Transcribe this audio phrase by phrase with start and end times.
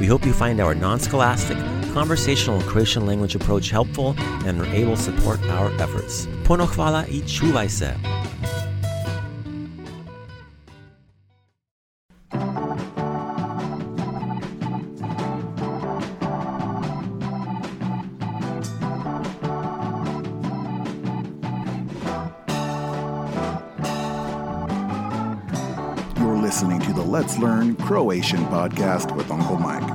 [0.00, 1.58] We hope you find our non scholastic,
[1.92, 4.14] conversational Croatian language approach helpful
[4.46, 6.26] and are able to support our efforts.
[6.44, 7.94] Puno hvala i čuvaj se.
[26.50, 29.86] Listening to the Let's Learn Croatian podcast with Uncle Mike.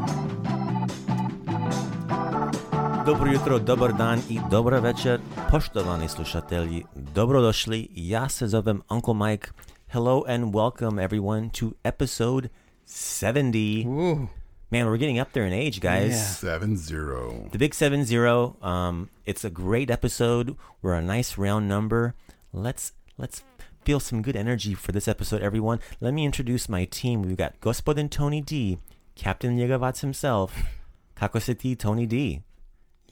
[3.05, 5.19] Dobro jutro, dobar dan i dobra večer.
[5.51, 7.87] Poštovani slušatelji, dobrodošli.
[7.95, 9.47] Ja se zovem Uncle Mike.
[9.87, 12.49] Hello and welcome everyone to episode
[12.85, 13.85] 70.
[13.87, 14.27] Ooh.
[14.69, 16.13] Man, we're getting up there in age, guys.
[16.13, 16.59] Yeah.
[16.59, 17.49] 7 0.
[17.51, 18.55] The big 7 0.
[18.61, 20.55] Um, it's a great episode.
[20.81, 22.13] We're a nice round number.
[22.53, 23.43] Let's let's
[23.85, 25.79] feel some good energy for this episode, everyone.
[26.01, 27.21] Let me introduce my team.
[27.21, 28.79] We've got Gospodin Tony D,
[29.13, 30.63] Captain Yegavac himself,
[31.15, 32.41] Kakositi Tony D.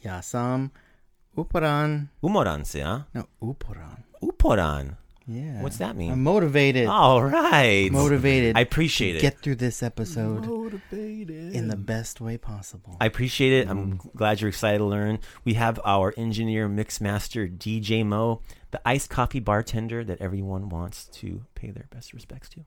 [0.04, 0.72] Yasam
[1.38, 2.10] uporan.
[2.24, 3.04] Umoran se, huh?
[3.14, 4.04] No, uporan.
[4.22, 4.98] Uporan.
[5.28, 5.62] Yeah.
[5.62, 6.12] What's that mean?
[6.12, 6.88] I'm motivated.
[6.88, 7.90] All right.
[7.92, 8.58] motivated.
[8.58, 9.22] I appreciate to it.
[9.22, 11.56] Get through this episode Motivated.
[11.56, 12.98] in the best way possible.
[13.00, 13.70] I appreciate it.
[13.70, 14.16] I'm mm.
[14.18, 15.20] glad you're excited to learn.
[15.46, 18.42] We have our engineer, mix master, DJ Mo,
[18.74, 22.60] the iced coffee bartender that everyone wants to pay their best respects to.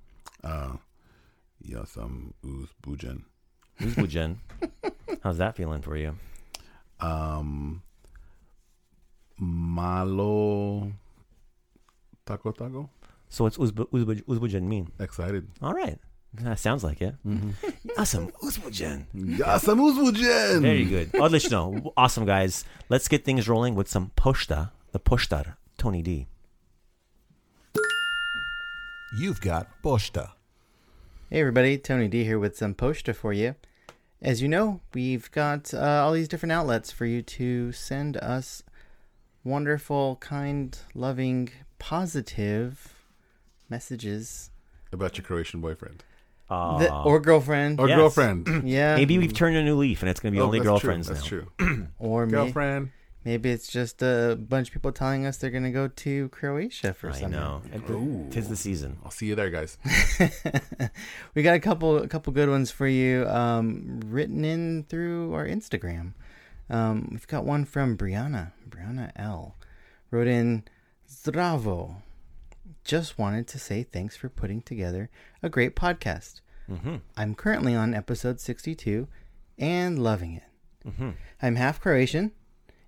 [0.45, 0.77] Uh,
[1.61, 3.19] ja sam uzbuđen.
[3.81, 4.37] Who's Bujen?
[5.23, 6.15] How's that feeling for you?
[7.01, 7.83] Um,
[9.39, 10.93] malo
[12.25, 12.89] taco taco.
[13.29, 14.93] So what's uzbu- uzbu- uzbujen mean?
[14.99, 15.47] Excited.
[15.61, 15.99] All right.
[16.35, 17.15] That sounds like it.
[17.27, 17.51] Mm-hmm.
[17.99, 18.31] Awesome.
[18.43, 19.05] Uzbujen.
[19.39, 20.63] Ja sam uzbuđen.
[20.63, 21.21] Very good.
[21.21, 21.73] Odlično.
[21.97, 22.65] Awesome, guys.
[22.91, 25.55] Let's get things rolling with some poshta, the poshtar,
[25.87, 26.27] Tony D.
[29.17, 30.33] You've got Posta.
[31.31, 33.55] Hey everybody, Tony D here with some posta for you.
[34.21, 38.65] As you know, we've got uh, all these different outlets for you to send us
[39.45, 42.93] wonderful, kind, loving, positive
[43.71, 44.51] messages.
[44.93, 46.03] About your Croatian boyfriend
[46.51, 47.79] Uh, The- or girlfriend.
[47.79, 47.97] or Yes.
[47.97, 48.69] girlfriend.
[48.69, 48.97] yeah.
[48.97, 51.07] maybe we've turned a new leaf and it's going to be Oh, only that's girlfriends
[51.07, 51.15] true.
[51.15, 51.31] That's
[51.61, 51.69] now.
[51.69, 51.87] true.
[52.01, 52.91] Or may- Girlfriend.
[53.27, 56.95] Maybe it's just a bunch of people telling us they're going to go to Croatia
[56.95, 57.35] for I something.
[57.35, 57.63] I know.
[57.91, 58.29] Ooh.
[58.31, 58.99] Tis the season.
[59.05, 59.79] I'll see you there, guys.
[61.35, 65.45] we got a couple a couple good ones for you um, written in through our
[65.45, 66.13] Instagram.
[66.71, 68.53] Um, we've got one from Brianna.
[68.69, 69.57] Brianna L.
[70.13, 70.63] Wrote in
[71.11, 71.97] Zdravo.
[72.85, 75.11] Just wanted to say thanks for putting together
[75.43, 76.43] a great podcast.
[76.71, 76.97] Mm-hmm.
[77.17, 79.09] I'm currently on episode 62
[79.59, 80.45] and loving it.
[80.87, 81.11] Mm-hmm.
[81.43, 82.31] I'm half Croatian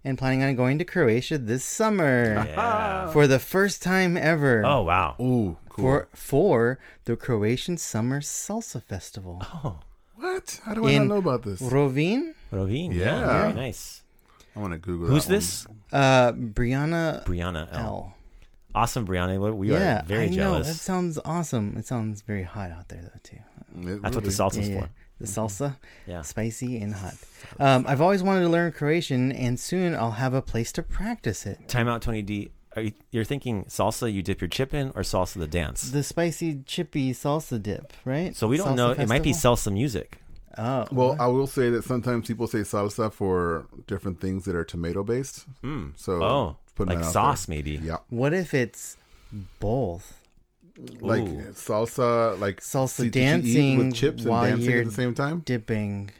[0.04, 3.10] and planning on going to Croatia this summer Yeah.
[3.10, 4.62] for the first time ever.
[4.64, 5.16] oh, wow.
[5.20, 5.82] Ooh, cool.
[5.84, 9.42] For for the Croatian Summer Salsa Festival.
[9.64, 9.80] Oh,
[10.16, 10.60] what?
[10.64, 11.60] How do I not know about this?
[11.62, 12.34] Rovinj?
[12.52, 12.94] Rovinj.
[12.94, 13.42] Yeah.
[13.42, 14.02] Very nice.
[14.56, 15.08] I want to Google.
[15.08, 15.38] Who's that one.
[15.38, 15.66] this?
[15.92, 17.78] Uh, Brianna Brianna L.
[17.78, 18.14] L.
[18.74, 19.38] Awesome, Brianna.
[19.40, 20.58] We- We yeah, are very I know.
[20.62, 21.76] That sounds awesome.
[21.76, 23.38] It sounds very hot out there, though, too.
[23.88, 24.80] It That's what the salsa's Yeah, yeah.
[24.82, 24.90] for.
[25.20, 25.76] The salsa,
[26.06, 26.22] Yeah.
[26.22, 27.14] spicy and hot.
[27.58, 31.44] Um, I've always wanted to learn Croatian, and soon I'll have a place to practice
[31.46, 31.68] it.
[31.68, 32.50] Time out, Tony D.
[32.76, 35.90] Are you, you're thinking salsa you dip your chip in or salsa the dance?
[35.90, 38.36] The spicy chippy salsa dip, right?
[38.36, 38.90] So we don't Salsa know.
[38.92, 40.18] It might be salsa music.
[40.56, 41.20] Oh, Well, what?
[41.20, 45.46] I will say that sometimes people say salsa for different things that are tomato based.
[45.64, 45.92] Mm.
[45.96, 47.56] So Oh, putting like sauce there.
[47.56, 47.72] maybe.
[47.82, 48.96] Yeah, what if it's
[49.58, 50.17] both?
[51.00, 51.42] Like Ooh.
[51.52, 55.14] salsa, like Salsa see- did you eat dancing with chips and dancing at the same
[55.14, 55.40] time.
[55.44, 56.10] Dipping.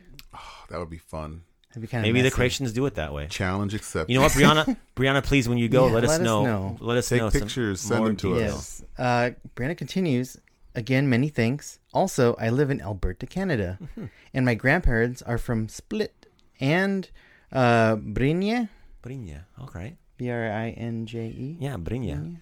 [0.70, 1.42] That would be fun.
[1.70, 2.30] That'd be kind of Maybe the.
[2.30, 3.26] Croatians do it that way.
[3.28, 4.12] Challenge accepted.
[4.12, 4.76] You know what, Brianna?
[4.96, 6.44] Brianna, please, when you go, Yeah, let us let us know.
[6.44, 6.76] know.
[6.80, 7.30] Let us Take know.
[7.30, 8.38] pictures, send them to us.
[8.38, 8.84] details.
[8.98, 8.98] Yes.
[8.98, 10.38] Uh, Brianna continues.
[10.74, 11.78] Again, many thanks.
[11.94, 14.04] Also, I live in Alberta, Canada, Mm-hmm.
[14.34, 16.26] and my grandparents are from Split
[16.60, 17.08] and
[17.52, 18.68] uh, Brinje,
[19.02, 19.44] Brinja.
[19.58, 19.96] All right.
[20.18, 21.56] B R I N J E.
[21.60, 22.36] Yeah, Brinja.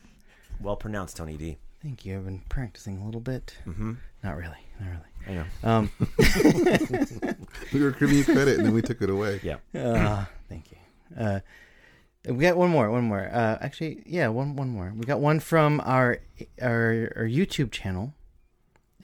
[0.61, 1.59] Well pronounced, Tony D.
[1.87, 2.17] Thank you.
[2.17, 3.59] I've been practicing a little bit.
[3.65, 3.93] Mm-hmm.
[4.25, 4.57] Not really.
[4.81, 5.05] Not really.
[5.29, 5.45] I know.
[5.63, 5.91] Um,
[7.73, 9.39] we were giving you credit and then we took it away.
[9.45, 9.59] Yeah.
[9.73, 10.79] uh, thank you.
[11.17, 11.41] Uh,
[12.29, 12.91] we got one more.
[12.91, 13.31] One more.
[13.33, 14.93] Uh, actually, yeah, one one more.
[14.97, 16.19] We got one from our
[16.61, 18.15] our our YouTube channel.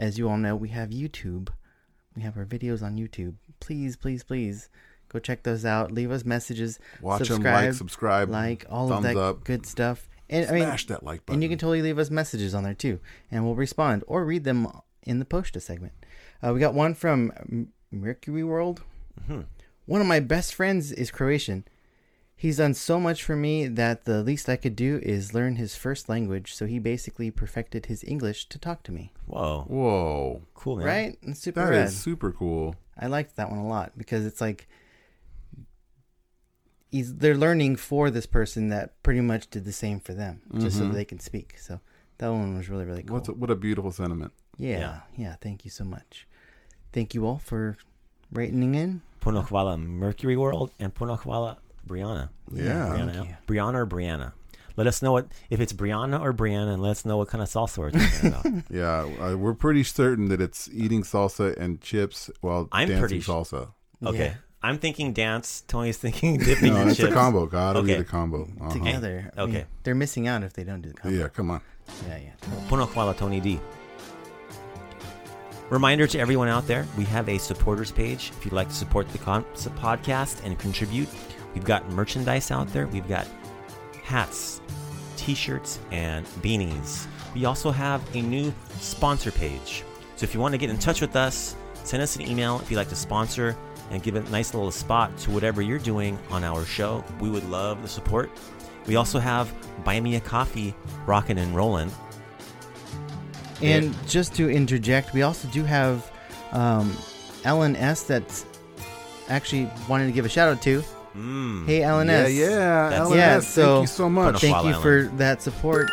[0.00, 1.50] As you all know, we have YouTube.
[2.16, 3.34] We have our videos on YouTube.
[3.60, 4.70] Please, please, please
[5.08, 5.92] go check those out.
[5.92, 6.80] Leave us messages.
[7.00, 9.44] Watch them, like, subscribe, like all of that up.
[9.44, 10.08] good stuff.
[10.32, 11.34] And I mean, Smash that like button.
[11.36, 12.98] and you can totally leave us messages on there too,
[13.30, 14.66] and we'll respond or read them
[15.02, 15.92] in the Posta segment.
[16.42, 18.82] Uh, we got one from Mercury World.
[19.28, 19.44] Mhm.
[19.86, 21.64] One of my best friends is Croatian.
[22.34, 25.76] He's done so much for me that the least I could do is learn his
[25.76, 26.54] first language.
[26.54, 29.12] So he basically perfected his English to talk to me.
[29.26, 29.64] Whoa.
[29.68, 30.86] Whoa, Cool, man.
[30.86, 31.18] Right?
[31.22, 31.86] It's super that rad.
[31.88, 32.74] is super cool.
[32.98, 34.66] I liked that one a lot because it's like
[36.92, 40.76] he's they're learning for this person that pretty much did the same for them, just
[40.78, 40.88] so Mhm.
[40.90, 41.56] that they can speak.
[41.58, 41.80] So
[42.18, 43.16] that one was really really cool.
[43.16, 44.32] What's a, what a beautiful sentiment.
[44.58, 45.00] yeah, Yeah.
[45.16, 46.28] yeah, Thank you so much.
[46.92, 47.76] Thank you all for
[48.30, 49.00] rating in.
[49.20, 51.56] Puno hvala Mercury World and Puno hvala
[51.88, 52.28] Brianna.
[52.52, 52.88] Yeah.
[52.88, 54.32] Brianna, Brianna or Brianna.
[54.76, 57.42] Let us know what if it's Brianna or Brianna, and let us know what kind
[57.42, 58.64] of salsa we're talking about.
[58.70, 63.20] Yeah, uh, we're pretty certain that it's eating salsa and chips while I'm dancing pretty
[63.20, 63.72] sh- salsa.
[64.04, 64.34] Okay, Yeah.
[64.62, 65.62] I'm thinking dance.
[65.66, 67.10] Tony's thinking dipping No, your it's chips.
[67.10, 67.46] a combo.
[67.46, 67.88] Gotta Okay.
[67.88, 68.48] be the combo.
[68.60, 68.70] Uh-huh.
[68.72, 69.30] Together.
[69.36, 69.64] I mean, okay.
[69.82, 71.18] they're missing out if they don't do the combo.
[71.18, 71.60] Yeah, come on.
[72.08, 72.30] Yeah, yeah.
[72.68, 73.58] Puno hvala Tony D.
[75.70, 78.30] Reminder to everyone out there, we have a supporters page.
[78.36, 81.08] If you'd like to support the con- podcast and contribute,
[81.54, 82.86] we've got merchandise out there.
[82.88, 83.26] We've got
[84.04, 84.60] hats,
[85.16, 87.06] t-shirts, and beanies.
[87.34, 89.82] We also have a new sponsor page.
[90.16, 92.70] So if you want to get in touch with us, send us an email if
[92.70, 93.56] you'd like to sponsor
[93.92, 97.04] and give a nice little spot to whatever you're doing on our show.
[97.20, 98.30] We would love the support.
[98.86, 99.52] We also have
[99.84, 100.74] Buy Me a Coffee
[101.06, 101.92] rocking and rolling.
[103.60, 106.10] And just to interject, we also do have
[106.52, 106.96] um,
[107.44, 108.02] Ellen S.
[108.02, 108.44] That's
[109.28, 110.82] actually wanted to give a shout out to.
[111.16, 111.66] Mm.
[111.66, 112.32] Hey, Ellen Yeah, S.
[112.32, 112.48] yeah.
[112.48, 114.40] That's- Ellen Yeah, S, so- thank you so much.
[114.40, 114.82] Thank Thank you Ellen.
[114.82, 115.90] for that support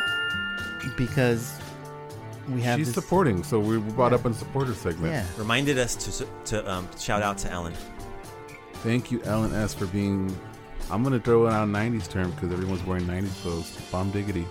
[0.98, 1.59] because
[2.54, 4.18] we have She's this, supporting, so we brought Yeah.
[4.20, 5.14] up in supporter segment.
[5.14, 5.26] Yeah.
[5.38, 7.74] reminded us to to um, shout out to Ellen.
[8.84, 10.36] Thank you, Ellen S, for being.
[10.92, 13.70] I'm gonna throw it out a '90s term because everyone's wearing '90s clothes.
[13.92, 14.46] Bomb diggity.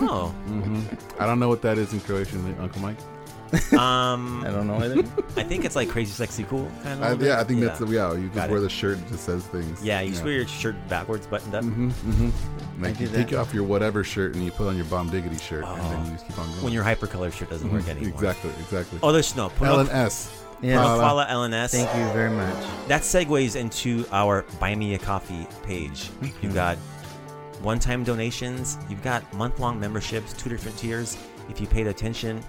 [0.00, 0.80] Oh, hmm
[1.20, 2.96] I don't know what that is in Croatian, Uncle Mike.
[3.78, 5.00] um, I don't know either.
[5.36, 7.22] I think it's like crazy, sexy, cool kind I, of.
[7.22, 8.12] yeah, I think that's the, yeah.
[8.14, 8.50] You Got just it.
[8.52, 9.82] wear the shirt that just says things.
[9.82, 11.64] Yeah, you just wear your shirt backwards, buttoned up.
[11.64, 12.82] Mm-hmm, mm-hmm.
[12.82, 15.64] Like you take off your whatever shirt and you put on your bomb diggity shirt,
[15.64, 16.04] and then Oh.
[16.04, 16.62] you just keep on going.
[16.64, 18.08] When your hypercolor shirt doesn't work Mhm, anymore.
[18.10, 18.98] Exactly, exactly.
[19.02, 19.48] Oh, there's no.
[19.50, 20.30] Puno, Ellen S.
[20.62, 20.76] Yeah.
[20.76, 21.26] Puno Hvala.
[21.28, 21.70] hvala LNS.
[21.72, 22.64] Thank you very much.
[22.88, 26.08] That segues into our Buy Me a Coffee page.
[26.42, 26.76] You've got
[27.62, 31.16] one time donations, you've got month long memberships, two different tiers.
[31.48, 32.42] If you paid attention,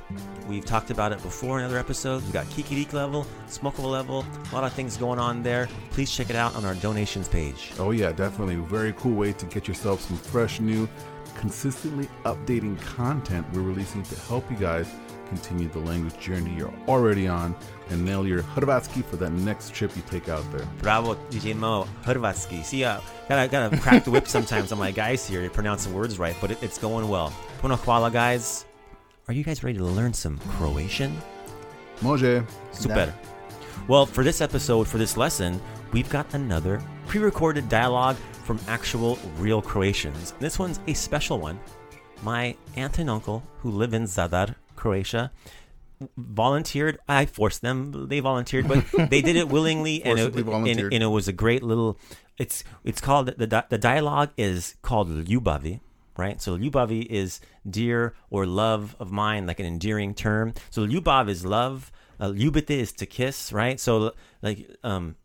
[0.47, 2.23] we've talked about it before in other episodes.
[2.23, 5.67] We've got Kikirik level, Smokable level, a lot of things going on there.
[5.91, 7.71] Please check it out on our donations page.
[7.79, 8.55] Oh yeah, definitely.
[8.55, 10.87] Very cool way to get yourself some fresh, new,
[11.35, 14.87] consistently updating content we're releasing to help you guys
[15.27, 17.55] continue the language journey you're already on
[17.89, 20.67] and nail your Hrvatski for that next trip you take out there.
[20.81, 22.63] Bravo, DJ Mo, Hrvatski.
[22.63, 25.93] See, uh, gotta, gotta crack the whip sometimes on my guys here to pronounce the
[25.93, 27.33] words right, but it, it's going well.
[27.61, 28.65] Puno hvala, guys.
[29.27, 31.11] Are you guys ready to learn some Croatian?
[32.01, 32.45] Može.
[32.73, 33.11] Super.
[33.87, 35.59] Well, for this episode, for this lesson,
[35.91, 40.33] we've got another pre recorded dialogue from actual real Croatians.
[40.39, 41.59] This one's a special one.
[42.21, 45.31] My aunt and uncle, who live in Zadar, Croatia,
[46.17, 46.99] volunteered.
[47.07, 48.07] I forced them.
[48.07, 51.63] They volunteered, but they did it willingly, and it, and, and it was a great
[51.63, 51.97] little.
[52.37, 55.79] It's it's called the the dialogue is called Lyubavi,
[56.17, 56.41] right?
[56.41, 60.53] So Lyubavi is dear or love of mine, like an endearing term.
[60.69, 61.91] So Lyubav is love.
[62.19, 63.79] Uh, Lyubite is to kiss, right?
[63.79, 65.15] So like um,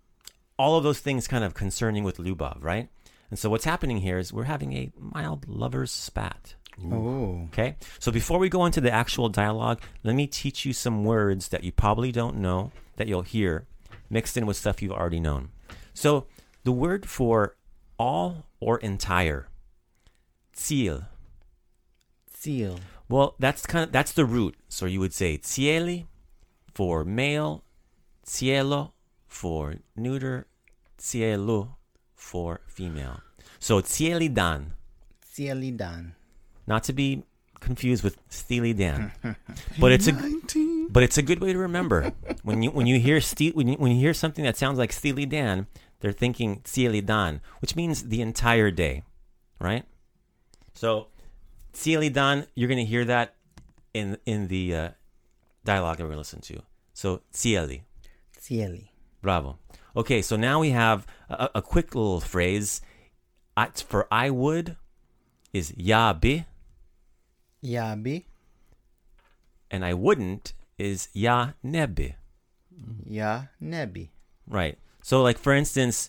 [0.58, 2.88] all of those things kind of concerning with Lyubov, right?
[3.30, 6.56] And so what's happening here is we're having a mild lover's spat.
[6.84, 7.42] Oh.
[7.52, 7.76] Okay.
[7.98, 11.62] So before we go into the actual dialogue, let me teach you some words that
[11.62, 13.66] you probably don't know that you'll hear
[14.08, 15.50] mixed in with stuff you've already known.
[15.94, 16.26] So
[16.64, 17.56] the word for
[17.98, 19.48] all or entire,
[20.54, 21.06] tsiel.
[22.32, 22.80] Seal.
[23.08, 24.56] Well, that's kind of that's the root.
[24.68, 26.06] So you would say tsieli
[26.74, 27.64] for male,
[28.24, 28.94] cielo
[29.26, 30.46] for neuter,
[30.98, 31.76] cielo
[32.14, 33.20] for female.
[33.58, 34.72] So tsieli dan.
[35.34, 36.14] Cieli dan.
[36.66, 37.24] not to be
[37.60, 39.12] confused with Steely Dan,
[39.78, 40.14] but it's a
[40.88, 43.74] but it's a good way to remember when you when you hear Ste- when you,
[43.74, 45.66] when you hear something that sounds like Steely Dan,
[46.00, 49.02] they're thinking Steely Dan, which means the entire day,
[49.60, 49.84] right?
[50.80, 51.08] So
[51.74, 53.34] Steely Dan, you're gonna hear that
[53.92, 54.88] in in the uh,
[55.62, 56.62] dialogue that we're gonna listen to.
[56.94, 57.82] So Cieli,
[58.40, 58.88] Cieli.
[59.20, 59.58] bravo.
[59.94, 62.80] Okay, so now we have a, a quick little phrase.
[63.86, 64.76] For I would
[65.52, 66.46] is ya be.
[67.62, 68.24] Yabi.
[69.70, 72.14] and I wouldn't is ya nebi.
[73.04, 74.12] Ya nebi.
[74.48, 74.78] Right.
[75.02, 76.08] So like for instance,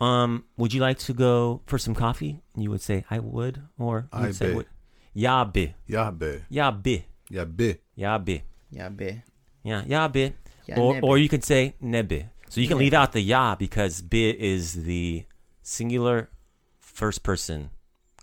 [0.00, 2.42] um, would you like to go for some coffee?
[2.56, 4.54] You would say I would, or you I would say be.
[4.56, 4.66] would.
[5.14, 5.74] Ya be.
[5.88, 6.42] Yahbe.
[6.48, 7.04] Ya be.
[7.30, 7.78] Yahbe.
[7.96, 8.42] Ya be.
[8.72, 9.22] Yabe.
[9.64, 10.32] Yeah, ya be.
[10.66, 11.06] Ya or nebi.
[11.06, 12.28] or you could say nebe.
[12.48, 12.84] So you can Nebi.
[12.86, 15.24] leave out the ya because be is the
[15.62, 16.28] singular
[16.80, 17.70] first person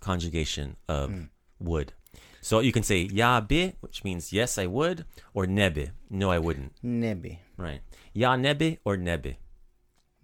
[0.00, 1.22] conjugation of Hmm.
[1.60, 1.92] would.
[2.40, 5.04] So you can say ya be, which means yes I would,
[5.34, 6.72] or nebe, no I wouldn't.
[6.82, 7.38] Nebe.
[7.56, 7.80] Right.
[8.14, 9.36] Ya nebe or nebe.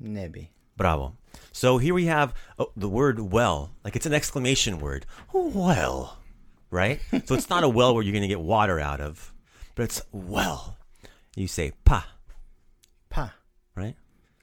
[0.00, 0.48] Nebi.
[0.82, 1.16] Bravo.
[1.52, 5.06] So here we have oh, the word well, like it's an exclamation word.
[5.32, 6.18] Well,
[6.72, 7.00] right?
[7.24, 9.32] so it's not a well where you're going to get water out of,
[9.76, 10.76] but it's well.
[11.36, 12.04] You say pa,
[13.10, 13.32] Pa.
[13.76, 13.94] right?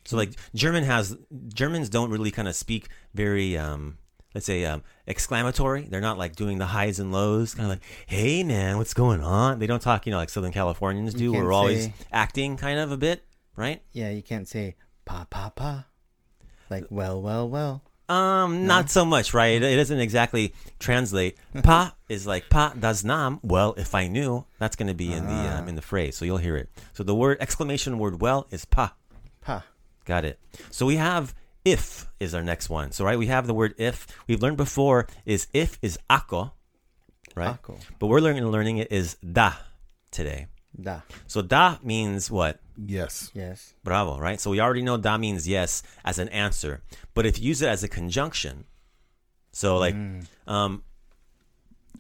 [0.06, 1.18] So like German has
[1.54, 3.98] Germans don't really kind of speak very um
[4.34, 5.88] let's say um exclamatory.
[5.90, 9.22] They're not like doing the highs and lows, kind of like, "Hey man, what's going
[9.22, 11.34] on?" They don't talk, you know, like Southern Californians do.
[11.34, 13.26] We're always acting kind of a bit,
[13.58, 13.82] right?
[13.92, 15.89] Yeah, you can't say pa pa pa.
[16.70, 17.84] Like well, well, well.
[18.10, 19.62] Um, not so much, right?
[19.62, 21.38] It, it doesn't exactly translate.
[21.62, 23.40] Pa is like pa das nam.
[23.44, 26.26] Well, if I knew, that's going to be in the um, in the phrase, so
[26.26, 26.70] you'll hear it.
[26.94, 28.96] So the word exclamation word well is pa.
[29.42, 29.64] Pa.
[30.06, 30.40] Got it.
[30.72, 32.92] So we have if is our next one.
[32.92, 34.08] So right, we have the word if.
[34.28, 36.52] We've learned before is if is ako,
[37.36, 37.60] right?
[37.62, 37.78] Ako.
[38.00, 39.54] But we're learning learning it is da
[40.10, 40.48] today.
[40.80, 41.02] Da.
[41.28, 42.60] So da means what?
[42.86, 43.32] Yes.
[43.34, 43.74] Yes.
[43.84, 44.40] Bravo, right?
[44.40, 46.82] So we already know da means yes as an answer.
[47.14, 48.66] But if you use it as a conjunction,
[49.52, 49.96] so like,
[50.48, 50.84] um,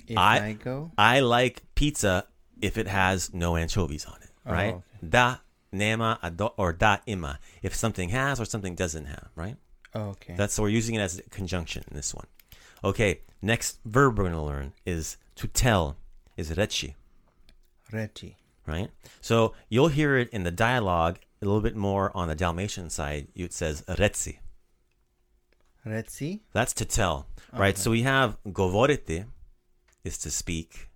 [0.07, 0.91] If I- I, go.
[0.97, 2.25] I like pizza
[2.61, 4.73] if it has no anchovies on it, Oh, right?
[4.75, 4.83] okay.
[5.07, 5.37] Da
[5.73, 9.57] nema ado- or da ima if something has or something doesn't have, right?
[9.93, 10.35] Oh, okay.
[10.35, 12.27] That's so we're using it as a conjunction in this one.
[12.83, 15.97] Okay, next verb we're going to learn is to tell
[16.37, 16.95] is rechi,
[17.91, 18.35] Rechi.
[18.69, 18.89] Right?
[19.19, 23.27] So you'll hear it in the dialogue a little bit more on the Dalmatian side.
[23.35, 24.37] It says retzi.
[25.85, 26.41] Retsi.
[26.53, 27.77] That's to tell, right?
[27.77, 29.25] So we have govorete
[30.03, 30.89] is to speak,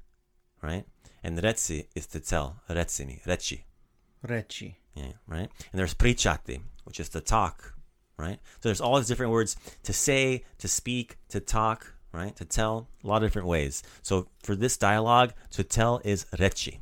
[0.62, 0.86] right?
[1.24, 2.58] And retzi is to tell.
[2.70, 3.62] Retsimi, rechi,
[4.28, 4.76] Rechi.
[4.94, 5.50] yeah, right?
[5.72, 7.74] And there's pričate, which is to talk,
[8.18, 8.40] right?
[8.60, 12.36] So there's all these different words to say, to speak, to talk, right?
[12.36, 13.84] To tell, a lot of different ways.
[14.02, 16.80] So for this dialogue, to tell is rechi,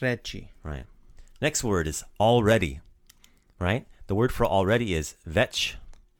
[0.00, 0.48] Rechi.
[0.62, 0.84] right?
[1.40, 2.80] Next word is already,
[3.60, 3.86] right?
[4.06, 5.76] The word for already is vech,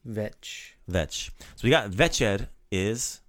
[0.07, 0.75] Vech.
[0.89, 1.31] vech.
[1.57, 3.21] So we got vecher is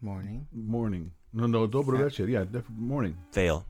[0.00, 0.46] Morning.
[0.52, 1.10] Morning.
[1.32, 2.28] No, no, dobro večer.
[2.28, 3.16] Yeah, def- morning.
[3.32, 3.64] fail.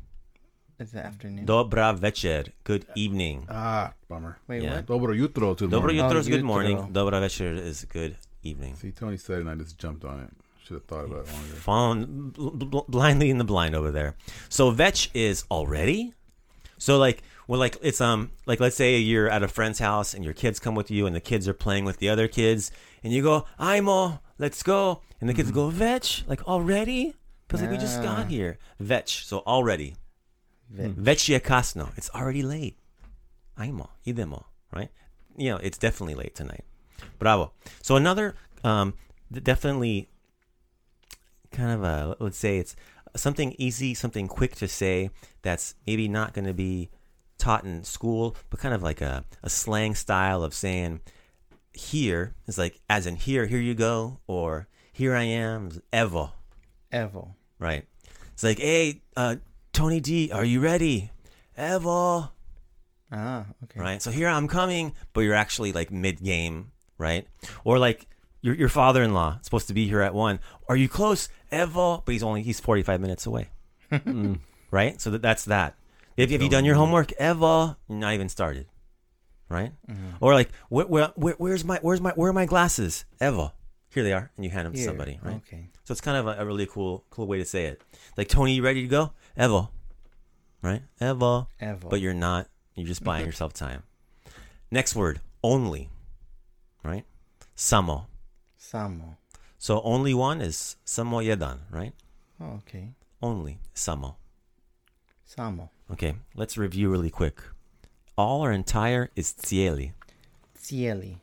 [0.78, 1.46] It's the afternoon.
[1.46, 2.52] Dobra večer.
[2.64, 3.46] Good evening.
[3.48, 4.36] Ah, bummer.
[4.48, 4.76] Wait, Yeah.
[4.76, 4.86] what?
[4.86, 5.96] Dobro jutro to the Dobro morning.
[5.96, 6.46] jutro Oh, is good jutro.
[6.46, 6.92] morning.
[6.92, 8.74] Dobra večer is good evening.
[8.76, 10.30] See, Tony said it and I just jumped on it.
[10.66, 11.54] Should have thought about it longer.
[11.54, 14.16] Following bl- bl- blindly in the blind over there.
[14.48, 16.12] So vech is already.
[16.78, 20.24] So like well like it's um like let's say you're at a friend's house and
[20.24, 22.72] your kids come with you and the kids are playing with the other kids
[23.04, 27.14] and you go Imo let's go and the kids go vech like already
[27.46, 29.94] because like we just got here vech so already
[30.74, 30.94] Vech.
[30.94, 31.96] Vechia Casno.
[31.96, 32.76] It's already late.
[33.58, 34.90] Aimo, idemo, right?
[35.36, 36.64] You know, it's definitely late tonight.
[37.18, 37.52] Bravo.
[37.82, 38.94] So another, um,
[39.32, 40.08] definitely
[41.56, 42.76] kind of a, let's say it's
[43.16, 45.10] something easy, something quick to say
[45.42, 46.90] that's maybe not going to be
[47.38, 51.00] taught in school, but kind of like a, a slang style of saying
[51.72, 56.30] here is like as in here, here you go, or here I am, ever,
[56.92, 57.34] Evo.
[57.58, 57.84] right?
[58.32, 59.36] It's like, hey, uh,
[59.72, 61.10] Tony D, are you ready?
[61.56, 62.30] Ever,
[63.12, 63.80] Ah, okay.
[63.80, 64.02] right?
[64.02, 67.26] So here I'm coming, but you're actually like mid game, right?
[67.64, 68.06] Or like
[68.42, 70.38] your your father in law supposed to be here at one.
[70.68, 72.02] Are you close, Evo?
[72.04, 73.48] But he's only he's 45 minutes away,
[73.92, 75.00] Mm, right?
[75.00, 75.74] So that, that's that.
[76.16, 77.76] If have you done your homework, Evo?
[77.88, 78.66] You're not even started,
[79.48, 79.72] right?
[80.20, 83.52] Or like where, where, where where's my where's my where are my glasses, Evo?
[83.90, 85.36] Here they are, and you hand them to somebody, right?
[85.36, 85.68] Okay.
[85.84, 87.82] So it's kind of a, a really cool cool way to say it.
[88.16, 89.12] Like Tony, you ready to go?
[89.38, 89.68] Evo,
[90.62, 90.82] right?
[91.00, 91.88] Evo Evo.
[91.90, 92.48] but you're not.
[92.74, 93.82] You're just buying yourself time.
[94.70, 95.90] Next word, only.
[96.82, 97.04] Right?
[97.56, 98.06] Samo.
[98.60, 99.16] Samo.
[99.58, 101.92] So only one is samo jedan, right?
[102.40, 102.92] Oh, okay.
[103.22, 104.16] Only samo.
[105.26, 105.70] Samo.
[105.90, 107.42] Okay, let's review really quick.
[108.16, 109.92] All or entire is tsieli.
[110.58, 111.16] Cieli.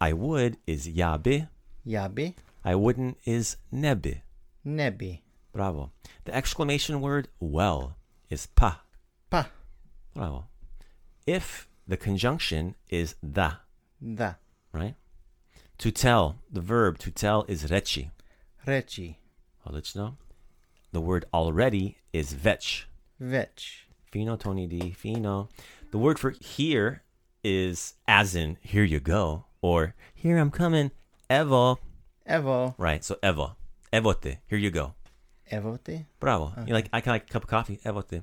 [0.00, 1.48] I would is yabe.
[1.86, 2.34] Yabe.
[2.64, 4.22] I wouldn't is nebe.
[4.64, 5.22] Nebi.
[5.52, 5.90] Bravo.
[6.24, 7.96] The exclamation word well
[8.30, 8.80] is pa.
[9.30, 9.48] Pa.
[10.14, 10.46] Bravo.
[11.26, 13.52] If the conjunction is da,
[14.02, 14.34] Da.
[14.72, 14.94] right?
[15.78, 17.64] To tell, the verb to tell is.
[17.64, 18.10] Reci.
[18.66, 20.16] You know.
[20.92, 22.86] The word already is vetch.
[23.20, 23.82] Vech.
[24.10, 25.48] Fino, Tony D, fino.
[25.90, 27.02] The word for here
[27.42, 30.92] is as in here you go, or here I'm coming,
[31.28, 31.78] evo.
[32.28, 32.74] Evo.
[32.78, 33.56] Right, so evo.
[33.92, 34.94] Evote, here you go.
[35.50, 36.06] Evote.
[36.20, 36.52] Bravo.
[36.66, 38.22] You like, I can like a cup of coffee, evote.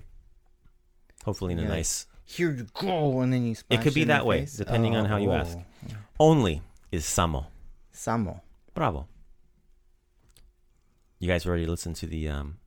[1.26, 2.08] Hopefully in a nice.
[2.26, 4.54] Here you go, and then you splash could be that way, face?
[4.56, 5.58] depending on how you Oh, ask.
[6.20, 7.46] Only is samo.
[7.94, 8.40] Samo.
[8.76, 9.08] Bravo.
[11.20, 12.58] You guys already listened to the um,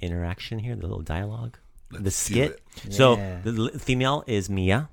[0.00, 1.58] interaction here, the little dialogue,
[1.90, 2.60] the Let's do skit?
[2.90, 3.42] So Yeah.
[3.44, 4.88] the female is Mia,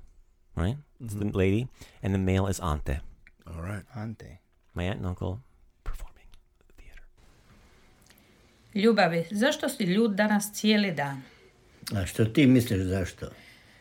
[0.56, 0.76] right?
[1.00, 1.30] It's Mm-hmm.
[1.30, 1.68] the lady,
[2.02, 2.98] and the male is Ante,
[3.46, 3.84] All right.
[3.96, 4.38] Ante.
[4.74, 5.38] my aunt and uncle
[5.84, 6.26] performing
[6.60, 7.02] at the theater.
[8.74, 11.22] Ljubavi, zašto si ljud danas cijeli dan?
[11.94, 13.26] A što ti misliš zašto?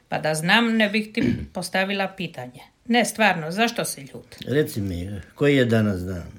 [0.09, 2.59] Pa da znam, ne bih ti postavila pitanje.
[2.85, 4.35] Ne, stvarno, zašto si ljud?
[4.47, 6.31] Reci mi, koji je danas dan?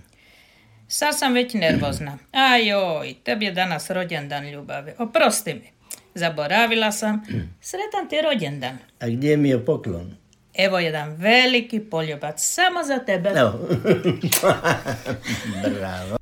[0.88, 2.18] Sad sam već nervozna.
[2.32, 4.92] Ajoj, tebi je danas rođendan ljubavi.
[4.98, 5.70] Oprosti mi.
[6.14, 7.22] Zaboravila sam.
[7.60, 8.78] Sretan ti rođendan.
[9.00, 10.16] A gdje mi je poklon?
[10.54, 13.30] Evo jedan veliki poljubac samo za tebe.
[13.30, 13.68] Evo.
[15.78, 16.18] Bravo.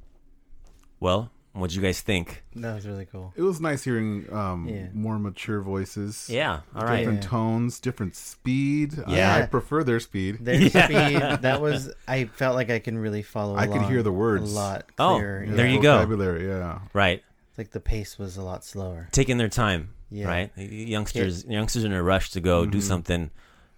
[1.00, 2.44] Well, what do you guys think?
[2.54, 3.32] That was really cool.
[3.36, 4.86] It was nice hearing um, Yeah.
[4.92, 6.28] more mature voices.
[6.30, 6.98] Yeah, all right.
[6.98, 8.94] Different tones, different speed.
[9.06, 9.34] I- Yeah.
[9.36, 10.38] I, prefer their speed.
[10.40, 11.40] Their speed.
[11.42, 11.92] That was.
[12.06, 13.56] I felt like I can really follow.
[13.56, 14.52] I could along hear the words.
[14.52, 15.46] a lot Oh, clearer.
[15.48, 15.96] there you go.
[15.98, 16.80] Vocabulary, yeah.
[16.92, 19.08] Right, It's like the pace was a lot slower.
[19.12, 19.94] taking their time.
[20.10, 20.28] Yeah.
[20.28, 23.30] Right, youngsters, youngsters in a rush to go do something.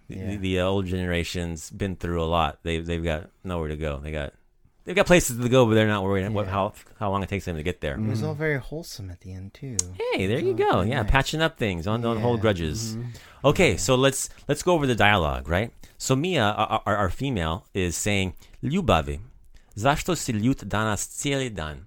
[0.07, 0.29] The, Mm-hmm.
[0.31, 0.37] Yeah.
[0.37, 2.57] the old generation's been through a lot.
[2.63, 3.99] They they've got nowhere to go.
[3.99, 4.33] They got
[4.85, 6.51] they've got places to go, but they're not worried what Yeah.
[6.51, 7.95] how how long it takes them to get there.
[7.95, 8.37] It was all mm.
[8.37, 9.77] very wholesome at the end too.
[9.99, 10.81] Hey, there you go.
[10.81, 11.11] Yeah, nice.
[11.11, 11.85] patching up things.
[11.85, 12.41] Don't don't hold Yeah.
[12.41, 12.95] grudges.
[12.95, 13.47] Mm-hmm.
[13.49, 15.71] Okay, so let's let's go over the dialogue, right?
[15.97, 19.19] So Mia, our, our, our female, is saying, "Ljubavi,
[19.75, 21.85] zašto si ljut danas cijeli dan?"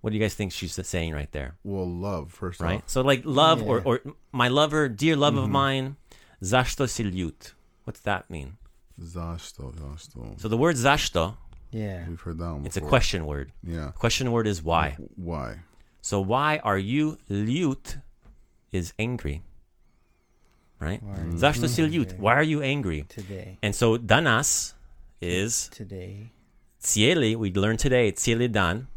[0.00, 1.56] What do you guys think she's saying right there?
[1.62, 2.78] Well, love, first Right.
[2.82, 2.88] off.
[2.88, 3.84] So like love or Yeah.
[3.84, 4.00] or
[4.32, 5.52] my lover, dear love of mm-hmm.
[5.52, 5.96] mine,
[6.42, 7.52] zašto si ljut?
[7.84, 8.56] What's that mean?
[8.98, 10.40] Zašto, zašto.
[10.40, 11.36] So the word zašto,
[11.70, 12.08] Yeah.
[12.08, 13.52] We've heard that one it's a question word.
[13.62, 13.92] Yeah.
[13.94, 14.96] Question word is why.
[15.16, 15.60] Why?
[16.02, 18.00] So why are you ljut
[18.72, 19.42] is angry.
[20.80, 21.02] Right?
[21.34, 22.18] Zašto si ljut?
[22.18, 23.04] Why are you angry?
[23.08, 23.58] Today.
[23.62, 24.72] And so danas
[25.20, 26.32] is Today.
[26.82, 28.88] cijeli, we learned today, cijeli dan.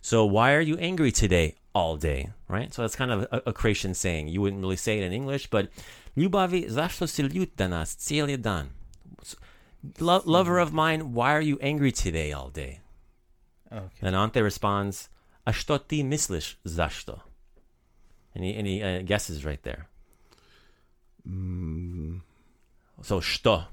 [0.00, 2.30] So why are you angry today all day?
[2.48, 2.74] Right?
[2.74, 4.28] So that's kind of a, a Croatian saying.
[4.28, 5.68] You wouldn't really say it in English, but
[6.16, 8.70] ljubavi, zašto si ljut danas cijeli dan?
[9.98, 12.80] So, Lo- lover of mine, why are you angry today all day?
[13.72, 14.06] Okay.
[14.06, 15.08] And Ante responds,
[15.44, 17.18] a što ti misliš zašto?
[18.34, 19.86] And he, and he uh, guesses right there.
[23.02, 23.64] So što?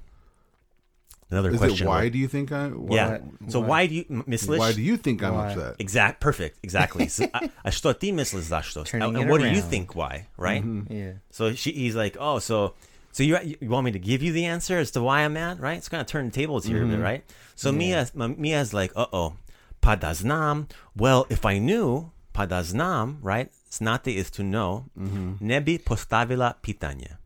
[1.32, 1.88] Another Is question.
[1.88, 2.14] it why word.
[2.14, 2.70] do you think I?
[2.70, 3.18] Why, yeah.
[3.50, 4.60] So why do you m- misliš?
[4.60, 5.52] Why do you think I'm Why?
[5.52, 5.76] upset?
[5.80, 6.20] Exact.
[6.20, 6.58] Perfect.
[6.64, 7.08] Exactly.
[7.08, 8.84] So, a, a što ti misliš zašto?
[8.84, 10.26] Turning and it what do you think why?
[10.38, 10.64] Right.
[10.90, 11.18] Yeah.
[11.32, 12.74] So she, he's like, oh, so
[13.20, 15.60] so you you want me to give you the answer as to why I'm mad,
[15.60, 15.78] right?
[15.78, 17.22] It's gonna turn the tables here a bit, right?
[17.54, 19.34] So Mia Mia's like, uh oh,
[19.82, 20.72] padaznam.
[20.96, 23.52] Well, if I knew padaznam, right?
[23.70, 24.86] Znati is to know.
[24.96, 27.18] Nebi postavila pitanje.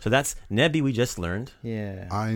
[0.00, 0.80] So that's nebi.
[0.80, 1.52] We just learned.
[1.62, 2.08] Yeah.
[2.10, 2.34] I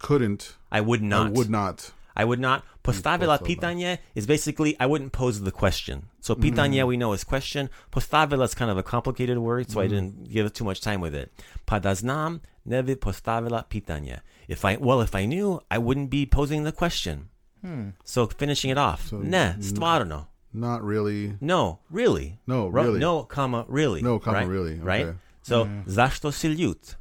[0.00, 0.56] couldn't.
[0.72, 1.28] I would not.
[1.28, 1.92] I would not.
[2.16, 2.64] I would not.
[2.82, 3.46] Postavila postavila.
[3.46, 6.06] pitanje is basically I wouldn't pose the question.
[6.26, 6.88] So pitanje mm.
[6.88, 7.70] we know is question.
[7.92, 9.94] Postavila is kind of a complicated word, so I mm-hmm.
[9.94, 11.32] didn't give it too much time with it.
[11.68, 14.18] Padaznam ne bi postavila pitanje.
[14.48, 17.28] If I well, if I knew, I wouldn't be posing the question.
[17.60, 17.90] Hmm.
[18.02, 19.06] So finishing it off.
[19.06, 20.26] So ne, stvarno.
[20.52, 21.36] Not really.
[21.40, 22.40] No, really.
[22.44, 22.98] No, really.
[22.98, 24.02] No, comma, really.
[24.02, 24.48] No, comma, right?
[24.48, 25.06] really, Right?
[25.06, 25.18] okay.
[25.42, 25.82] So, hmm.
[25.86, 26.96] zašto si ljut?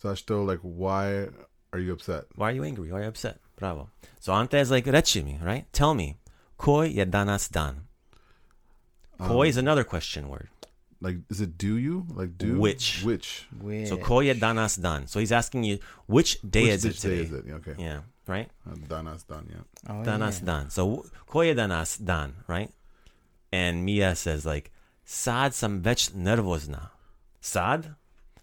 [0.00, 1.26] Zašto, like, why
[1.72, 2.26] are you upset?
[2.36, 2.92] Why are you angry?
[2.92, 3.40] Why are you upset?
[3.56, 3.88] Bravo.
[4.20, 5.66] So, ante is like, reči mi, right?
[5.72, 6.19] Tell me.
[6.60, 7.88] Koj je danas dan?
[9.16, 10.48] Koj is another question word.
[11.00, 12.04] Like, is it do you?
[12.12, 12.60] Like, do?
[12.60, 13.00] Which?
[13.04, 13.48] Which?
[13.60, 13.88] Which?
[13.88, 15.06] So, koj je danas dan?
[15.08, 17.16] So, he's asking you, which day Which is it which today?
[17.16, 17.44] day is it?
[17.64, 17.74] Okay.
[17.80, 18.48] Yeah, right?
[18.68, 19.64] Uh, Danas done, yeah.
[19.88, 20.46] Oh, Danas yeah.
[20.46, 20.64] dan.
[20.70, 22.68] So, koj je danas dan, right?
[23.52, 24.70] And Mia says, like,
[25.04, 26.90] sad sam već nervozna.
[27.40, 27.94] Sad?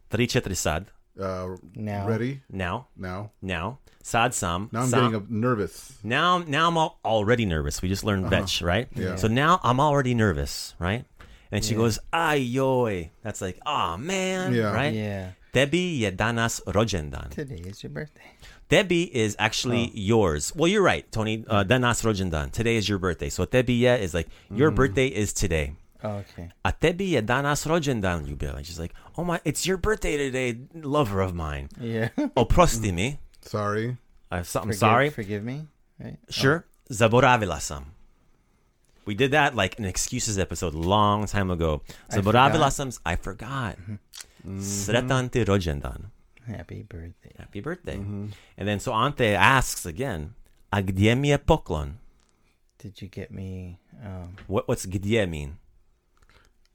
[0.09, 0.89] Tri, četiri sad.
[1.19, 2.07] Uh, Now.
[2.09, 2.41] Ready?
[2.49, 2.87] Now.
[2.95, 3.29] Now?
[3.41, 3.77] Now.
[4.07, 4.69] Sad sam.
[4.71, 4.99] Now I'm sam.
[5.01, 5.91] getting up nervous.
[6.01, 7.81] Now, now I'm already nervous.
[7.81, 8.87] We just learned vetch, right?
[8.95, 9.01] Uh-huh.
[9.03, 9.15] Yeah.
[9.17, 11.03] So now I'm already nervous, right?
[11.51, 11.79] And she Yeah.
[11.83, 13.09] goes, ay yoy.
[13.21, 14.71] That's like, oh man, Yeah.
[14.71, 14.93] right?
[14.93, 15.31] Yeah.
[15.51, 17.31] Debbie je danas rođendan.
[17.31, 18.31] Today is your birthday.
[18.69, 20.53] Debbie is actually yours.
[20.55, 21.43] Well, you're right, Tony.
[21.45, 22.51] Uh, danas rođendan.
[22.53, 23.27] Today is your birthday.
[23.29, 25.73] So tebi je is like, your birthday is today.
[26.01, 26.49] Oh, okay.
[26.63, 28.63] A tebi je danas rođendan, Ljubila.
[28.63, 31.67] She's like, oh my, it's your birthday today, lover of mine.
[31.81, 32.07] Yeah.
[32.37, 33.17] Oprosti mi.
[33.47, 33.97] Sorry.
[34.31, 35.09] Uh, so, I'm Forgive- sorry.
[35.09, 35.67] Forgive me.
[35.99, 36.17] Right.
[36.29, 36.65] Sure.
[36.91, 37.93] Zaboravila sam.
[39.05, 41.81] We did that like an excuses episode long time ago.
[42.11, 42.73] I Zaboravila forgot.
[42.73, 42.91] sam.
[43.05, 43.77] I forgot.
[44.59, 46.11] Sretan ti rođendan.
[46.47, 47.31] Happy birthday.
[47.37, 47.97] Happy birthday.
[47.97, 48.27] Mm-hmm.
[48.57, 50.33] And then so Ante asks again,
[50.71, 51.97] a gdje mi je poklon?
[52.79, 53.79] Did you get me?
[54.03, 55.57] Um, What, what's gdje mean?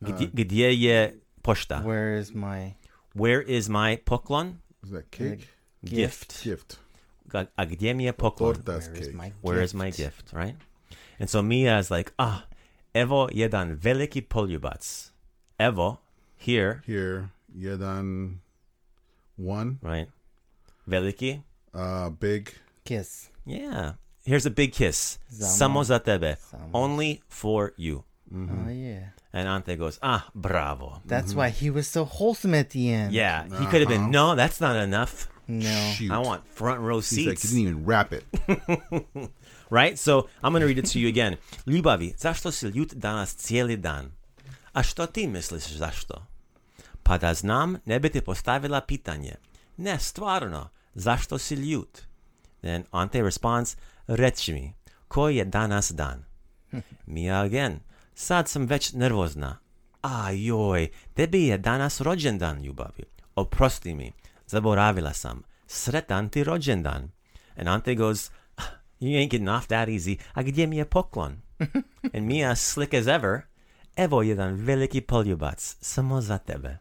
[0.03, 1.81] Gdje, Uh, gdje je pošta?
[1.85, 2.75] where is my
[3.15, 4.59] Where is my poklon?
[4.85, 5.49] Is that cake?
[5.85, 6.43] Gift.
[6.45, 6.79] Gift.
[7.29, 8.53] Ga- A mi je where
[9.01, 10.57] is my Where is my gift, right?
[11.19, 12.45] And so Mia is like, ah,
[12.95, 15.11] evo jedan veliki poljubac.
[15.59, 15.99] Evo,
[16.37, 18.39] here, Here, jedan
[19.37, 19.79] one.
[19.83, 20.09] right?
[20.89, 21.43] Veliki,
[21.75, 22.51] Uh, big.
[22.85, 23.31] kiss?
[23.47, 23.93] yeah.
[24.25, 25.19] Here's a big kiss.
[25.31, 25.49] Samo.
[25.81, 26.37] Samo za tebe.
[26.51, 26.71] Samo.
[26.75, 28.05] Only for you.
[28.33, 28.67] Mm-hmm.
[28.67, 29.09] Oh yeah.
[29.33, 31.01] And Ante goes, ah, bravo.
[31.07, 33.13] That's why he was so wholesome at the end.
[33.13, 35.29] Yeah, he could have been, no, that's not enough.
[35.47, 35.93] No.
[35.97, 36.11] Shoot.
[36.11, 37.43] I want front row He's like, seats.
[37.43, 38.25] he didn't even wrap it.
[39.71, 39.99] right?
[39.99, 41.37] So I'm going to read it to you again.
[41.67, 44.13] Ljubavi, zašto si ljut danas cijeli dan?
[44.73, 46.27] A što ti misliš zašto?
[47.03, 49.35] Pa da znam, ne bi ti postavila pitanje.
[49.77, 51.99] Ne, stvarno, zašto si ljut?
[52.61, 53.77] Then Ante responds,
[54.07, 54.75] reći mi,
[55.09, 56.25] koji je danas dan?
[57.07, 57.81] Mia again,
[58.15, 59.59] sad sam već nervozna.
[60.03, 63.05] A joj, tebi je danas rođendan, ljubavi.
[63.35, 64.13] Oprosti mi,
[64.53, 65.43] zaboravila sam.
[65.67, 67.11] Sretan ti rođendan.
[67.57, 68.31] And Ante goes,
[69.01, 70.19] you ain't getting off that easy.
[70.35, 71.41] A gdje mi je poklon?
[72.15, 73.41] and Mia, slick as ever,
[73.97, 76.79] evo jedan veliki poljubac, samo za tebe.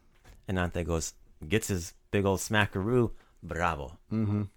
[0.48, 3.10] And Ante goes, gets his big old smackaroo,
[3.42, 3.98] bravo.
[4.12, 4.50] Mm-hmm.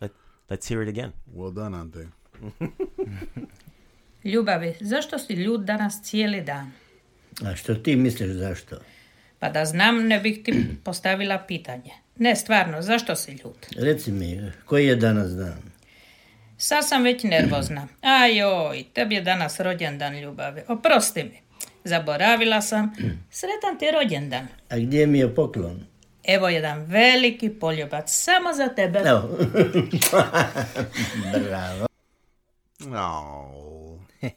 [0.00, 0.12] Let,
[0.50, 1.12] let's hear it again.
[1.34, 2.08] Well done, Ante.
[4.24, 6.72] Ljubavi, zašto si ljut danas cijeli dan?
[7.44, 8.76] A što ti misliš zašto?
[9.40, 10.52] Pa da znam, ne bih ti
[10.84, 11.90] postavila pitanje.
[12.16, 13.66] Ne, stvarno, zašto si ljut?
[13.76, 15.62] Reci mi, koji je danas dan?
[16.56, 17.88] Sad sam već nervozna.
[18.02, 20.62] A joj, tebi je danas rođendan ljubavi.
[20.68, 21.40] Oprosti mi.
[21.84, 22.92] Zaboravila sam.
[23.30, 24.48] Sretan ti rođendan.
[24.68, 25.80] A gdje mi je poklon?
[26.24, 28.98] Evo jedan veliki poljubac samo za tebe.
[28.98, 29.38] Evo.
[31.48, 31.86] Bravo.
[32.96, 33.98] Oh,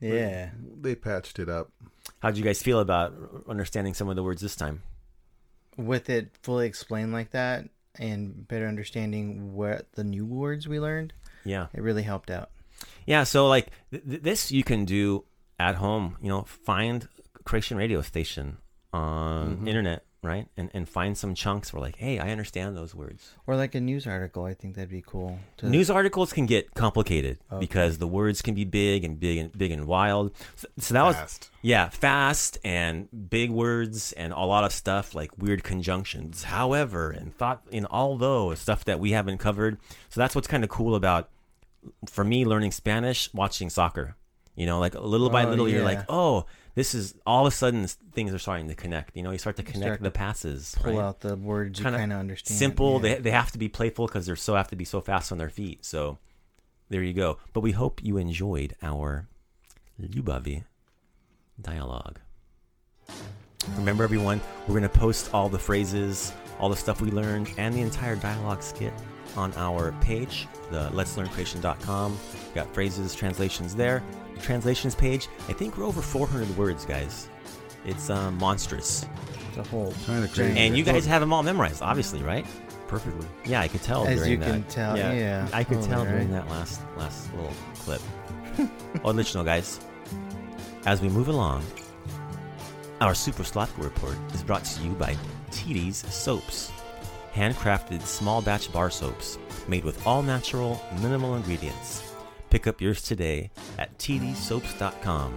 [0.00, 0.50] Yeah.
[0.82, 1.68] they patched it up.
[2.26, 3.14] How'd you guys feel about
[3.48, 4.82] understanding some of the words this time?
[5.76, 7.68] With it fully explained like that
[8.00, 11.12] and better understanding what the new words we learned,
[11.44, 11.68] Yeah.
[11.72, 12.50] it really helped out.
[13.06, 15.22] Yeah, so like th- th- this you can do
[15.60, 17.06] at home, you know, find
[17.44, 18.56] Croatian radio station
[18.92, 19.68] on mm-hmm.
[19.68, 20.48] internet, right?
[20.56, 23.30] And and find some chunks where like, hey, I understand those words.
[23.46, 25.38] Or like a news article, I think that'd be cool.
[25.58, 29.56] To, News articles can get complicated because the words can be big and big and
[29.56, 30.32] big and wild.
[30.56, 31.50] So, so that was Fast.
[31.62, 36.44] yeah, fast and big words and a lot of stuff like weird conjunctions.
[36.44, 39.78] However, and thought in although stuff that we haven't covered.
[40.08, 41.28] So that's what's kind of cool about
[42.08, 44.16] for me learning Spanish, watching soccer.
[44.56, 47.56] You know, like little by Oh, little, you're like, oh, this is all of a
[47.56, 49.16] sudden things are starting to connect.
[49.16, 50.74] You know, you start to connect start the passes.
[50.80, 51.04] pull right?
[51.04, 52.58] out the words you Kinda kind of understand.
[52.58, 52.94] Simple.
[52.94, 53.16] Yeah.
[53.16, 55.38] They they have to be playful because they're so have to be so fast on
[55.38, 55.84] their feet.
[55.84, 56.18] So
[56.88, 57.38] there you go.
[57.52, 59.28] But we hope you enjoyed our
[60.00, 60.64] Lubavi
[61.60, 62.18] dialogue.
[63.76, 67.74] Remember, everyone, we're going to post all the phrases, all the stuff we learned, and
[67.74, 68.92] the entire dialogue skit
[69.36, 72.12] on our page, the let'slearncroatian.com.
[72.12, 74.02] We've got phrases, translations there.
[74.40, 77.28] Translations page, I think we're over 400 words, guys.
[77.84, 79.06] It's uh, monstrous.
[79.54, 80.58] The whole Kind of crazy.
[80.58, 82.44] And you guys have them all memorized, obviously, right?
[82.86, 83.26] perfectly.
[83.44, 84.46] Yeah, I could tell As during you that.
[84.46, 86.44] can tell, yeah, I could totally, tell during right?
[86.44, 88.02] that last last little clip.
[89.04, 89.80] oh, let guys.
[90.86, 91.64] As we move along,
[93.00, 95.16] our Super Slatko report is brought to you by
[95.50, 96.70] TD's Soaps,
[97.36, 102.14] handcrafted small batch bar soaps made with all natural, minimal ingredients.
[102.48, 105.34] Pick up yours today at tdsoaps.com.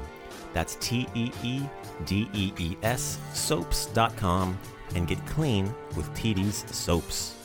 [0.53, 1.61] That's T E E
[2.05, 4.57] D E E S soaps.com
[4.95, 7.35] and get clean with TD's Soaps.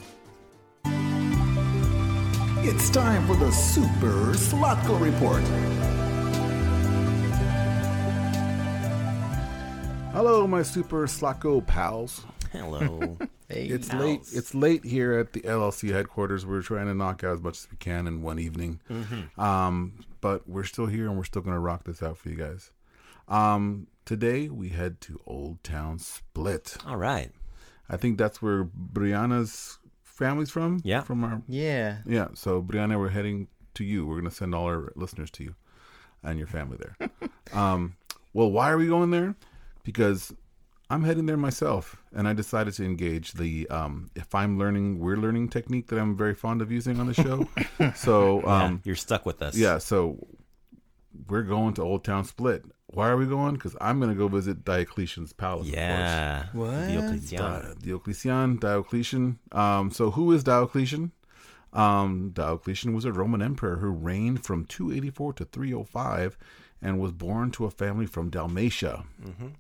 [2.67, 5.43] It's time for the Super Slatko Report.
[10.15, 12.23] Hello, my super Slatko pals.
[12.53, 13.19] Hello.
[13.49, 14.21] Hey, It's late.
[14.33, 16.47] It's late here at the LLC headquarters.
[16.47, 18.81] We're trying to knock out as much as we can in one evening.
[19.37, 22.37] Um, but we're still here and we're still going to rock this out for you
[22.37, 22.71] guys.
[23.29, 26.77] Um, today we head to Old Town Split.
[26.87, 27.31] All right.
[27.89, 30.81] I think that's where Brianna's family's from.
[30.85, 31.03] Yeah.
[31.03, 31.99] From our yeah.
[32.07, 32.29] yeah.
[32.35, 34.07] So Brianna, we're heading to you.
[34.07, 35.55] We're going to send all our listeners to you
[36.23, 37.11] and your family there.
[37.53, 37.97] um,
[38.33, 39.35] well, why are we going there?
[39.83, 40.33] Because
[40.91, 45.17] I'm heading there myself, and I decided to engage the um, if I'm learning, we're
[45.17, 47.49] learning technique that I'm very fond of using on the show.
[47.95, 49.57] so Yeah, um, you're stuck with us.
[49.57, 50.27] yeah, so
[51.29, 52.65] we're going to Old Town Split.
[52.89, 53.55] Why are we going?
[53.55, 55.67] Because I'm going to go visit Diocletian's palace.
[55.67, 56.47] Yeah.
[56.53, 56.71] What?
[56.71, 57.39] Diocletian.
[57.39, 59.39] Di- Diocletian, Diocletian.
[59.53, 61.11] Um, so who is Diocletian?
[61.73, 66.37] Um, Diocletian was a Roman emperor who reigned from 284 to 305
[66.85, 69.05] and was born to a family from Dalmatia,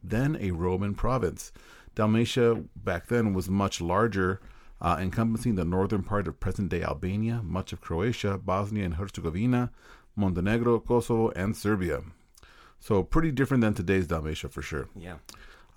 [0.05, 1.51] then a Roman province.
[1.95, 4.41] Dalmatia back then was much larger,
[4.81, 9.71] uh, encompassing the northern part of present day Albania, much of Croatia, Bosnia and Herzegovina,
[10.15, 12.03] Montenegro, Kosovo, and Serbia.
[12.79, 14.89] So pretty different than today's Dalmatia for sure.
[14.95, 15.17] Yeah.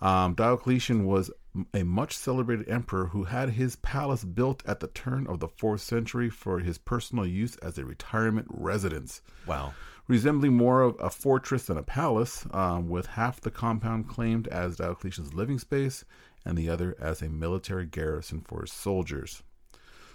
[0.02, 1.32] Um, Diocletian was
[1.74, 5.82] a much celebrated emperor who had his palace built at the turn of the fourth
[5.82, 9.22] century for his personal use as a retirement residence.
[9.48, 9.74] Wow.
[10.08, 14.78] Resembling more of a fortress than a palace, um, with half the compound claimed as
[14.78, 16.06] Diocletian's living space
[16.46, 19.43] and the other as a military garrison for his soldiers.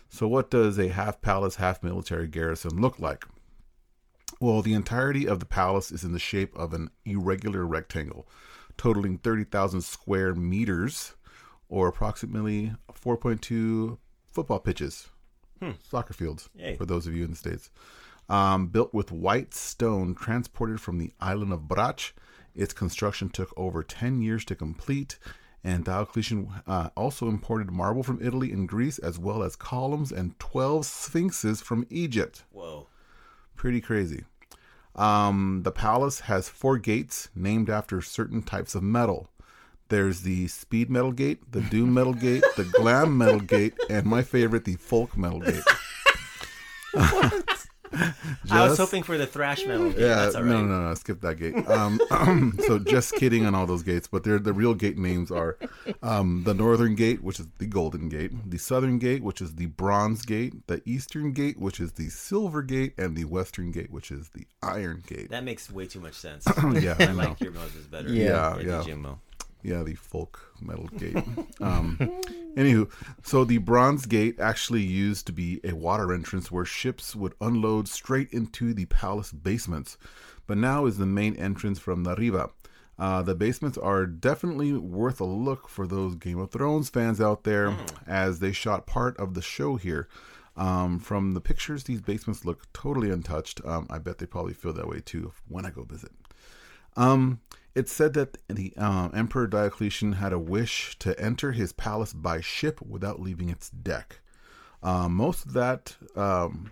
[0.08, 3.26] So, what does a half palace, half military garrison look like?
[4.40, 8.26] Well, the entirety of the palace is in the shape of an irregular rectangle,
[8.76, 11.14] totaling 30,000 square meters,
[11.68, 13.98] or approximately 4.2
[14.30, 15.10] football pitches,
[15.82, 16.76] soccer fields, Yay.
[16.76, 17.70] for those of you in the States.
[18.32, 22.12] Um, built with white stone transported from the island of Brač.
[22.54, 25.18] its construction took over 10 years to complete.
[25.62, 30.38] And Diocletian uh, also imported marble from Italy and Greece, as well as columns and
[30.38, 32.86] 12 sphinxes from Egypt Whoa.
[33.54, 34.24] pretty crazy.
[34.96, 39.28] Um, the palace has four gates named after certain types of metal.
[39.88, 44.22] There's the speed metal gate, the doom metal gate, the glam metal gate, and my
[44.22, 45.62] favorite, the folk metal gate.
[48.50, 49.90] I was hoping for the thrash metal.
[49.90, 50.00] Game.
[50.00, 50.50] Yeah, That's all right.
[50.50, 51.54] no, no, no, skip that gate.
[51.72, 55.56] Um, so just kidding on all those gates, but they're, the real gate names are
[56.02, 59.66] um, the Northern Gate, which is the Golden Gate, the Southern Gate, which is the
[59.66, 64.10] Bronze Gate, the Eastern Gate, which is the Silver Gate, and the Western Gate, which
[64.10, 65.30] is the Iron Gate.
[65.30, 66.46] That makes way too much sense.
[66.74, 67.14] yeah, I I know.
[67.14, 68.08] like your Moses better.
[68.12, 69.14] Yeah, the yeah.
[69.62, 71.16] Yeah, the folk metal gate.
[71.60, 71.96] Um,
[72.56, 72.90] anywho,
[73.22, 77.88] so the bronze gate actually used to be a water entrance where ships would unload
[77.88, 79.98] straight into the palace basements,
[80.46, 82.50] but now is the main entrance from the Riva.
[82.98, 87.44] Uh, the basements are definitely worth a look for those Game of Thrones fans out
[87.44, 87.74] there,
[88.06, 90.08] as they shot part of the show here.
[90.56, 93.60] Um, from the pictures, these basements look totally untouched.
[93.64, 96.12] Um, I bet they probably feel that way too when I go visit.
[96.96, 97.40] Um,
[97.74, 102.40] it's said that the uh, Emperor Diocletian had a wish to enter his palace by
[102.40, 104.20] ship without leaving its deck.
[104.82, 106.70] Um, most of that um,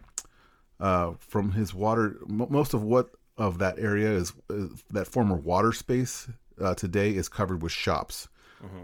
[0.79, 5.37] uh, from his water, mo most of what of that area is, is that former
[5.37, 6.29] water space
[6.61, 8.29] uh, today is covered with shops.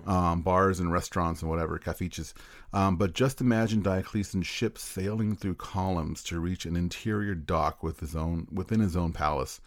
[0.07, 2.33] Um, bars and restaurants and whatever, cafiches.
[2.73, 8.01] Um, but just imagine Diocletian's ship sailing through columns to reach an interior dock with
[8.01, 9.61] his own within his own palace.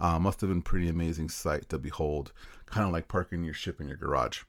[0.00, 2.32] Uh, must have been a pretty amazing sight to behold,
[2.66, 4.42] kind of like parking your ship in your garage.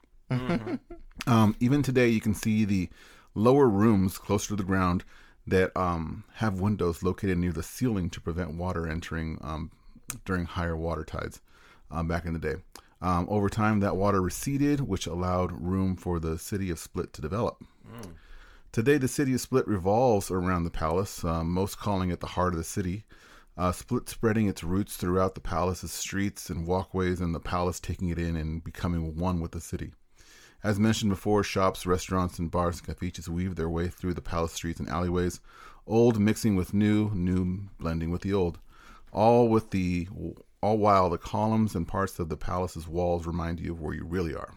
[1.26, 2.88] um, even today, you can see the
[3.34, 5.04] lower rooms closer to the ground
[5.46, 9.70] that um, have windows located near the ceiling to prevent water entering um,
[10.24, 11.40] during higher water tides
[11.90, 12.54] um, back in the day.
[13.00, 17.22] Um, over time, that water receded, which allowed room for the city of Split to
[17.22, 17.62] develop.
[18.72, 22.52] Today, the city of Split revolves around the palace, uh, most calling it the heart
[22.52, 23.04] of the city.
[23.58, 28.10] Uh, Split spreading its roots throughout the palace's streets and walkways, and the palace taking
[28.10, 29.92] it in and becoming one with the city.
[30.62, 34.80] As mentioned before, shops, restaurants, and bars and weave their way through the palace streets
[34.80, 35.40] and alleyways,
[35.86, 38.58] old mixing with new, new blending with the old,
[39.12, 40.08] all with the
[40.60, 44.04] all while the columns and parts of the palace's walls remind you of where you
[44.04, 44.54] really are.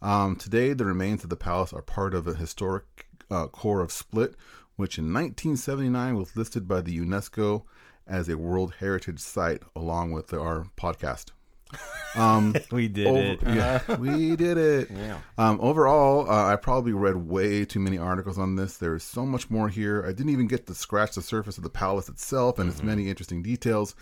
[0.00, 3.92] Um, today, the remains of the palace are part of a historic uh, core of
[3.92, 4.34] Split,
[4.76, 7.64] which in 1979 was listed by the UNESCO
[8.06, 11.26] as a World Heritage Site, along with our podcast.
[12.14, 13.40] Um, We did Ov- it.
[13.56, 14.90] Yeah, we did it.
[14.90, 15.18] Yeah.
[15.38, 18.76] Um, overall, uh, I probably read way too many articles on this.
[18.76, 20.04] There's so much more here.
[20.06, 23.08] I didn't even get to scratch the surface of the palace itself and its many
[23.08, 23.94] interesting details,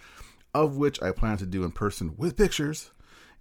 [0.53, 2.91] of which I plan to do in person with pictures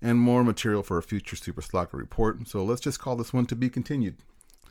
[0.04, 2.48] and more material for a future Super Slatko report.
[2.48, 4.18] So let's just call this one to be continued.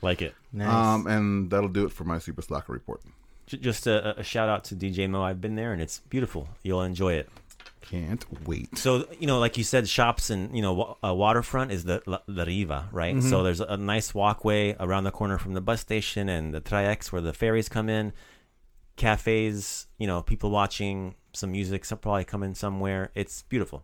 [0.01, 0.33] Like it.
[0.53, 0.73] Nice.
[0.73, 3.01] Um, and that'll do it for my Super Slatko report.
[3.49, 5.21] J- Just a, a shout out to DJ Mo.
[5.23, 6.47] I've been there and it's beautiful.
[6.63, 7.27] You'll enjoy it.
[7.81, 8.77] Can't wait.
[8.77, 12.19] So you know, like you said, shops and you know, uh, waterfront is the La,
[12.27, 13.15] La Riva, right?
[13.23, 17.11] So there's a nice walkway around the corner from the bus station and the Traex
[17.11, 18.13] where the ferries come in.
[18.97, 23.11] Cafes, you know, people watching some music, some probably coming somewhere.
[23.15, 23.83] It's beautiful.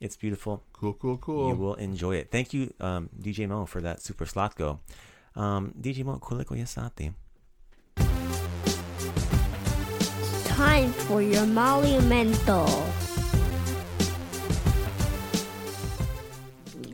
[0.00, 0.62] It's beautiful.
[0.72, 1.48] Cool, cool, cool.
[1.50, 2.30] You will enjoy it.
[2.30, 4.78] Thank you, um, DJ Mo, for that super Slatko.
[5.36, 7.12] Um, DJ Mo, kuliko yasati.
[10.54, 12.68] Time for your monumental.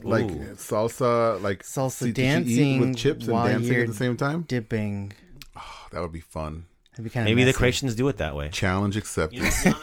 [0.02, 0.54] like Ooh.
[0.56, 4.42] salsa, like Salsa did dancing with chips and dancing at the same time.
[4.48, 5.12] Dipping.
[5.56, 6.64] Oh, that would be fun.
[6.92, 8.48] That'd be kind of Maybe the Croatians do it that way.
[8.48, 9.42] Challenge accepted.
[9.42, 9.76] That's it